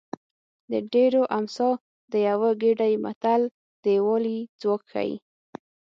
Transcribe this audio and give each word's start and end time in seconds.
د 0.71 0.73
ډېرو 0.93 1.21
امسا 1.37 1.69
د 2.11 2.13
یوه 2.29 2.49
ګېډۍ 2.61 2.93
متل 3.03 3.41
د 3.83 3.85
یووالي 3.97 4.39
ځواک 4.61 4.83
ښيي 4.91 5.13